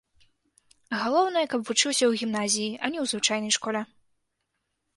[1.01, 3.81] Галоўнае, каб вучыўся ў гімназіі, а не ў звычайнай школе.